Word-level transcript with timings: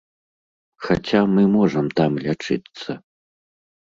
Хаця 0.85 1.21
мы 1.35 1.43
можам 1.57 1.85
там 1.99 2.11
лячыцца. 2.27 2.91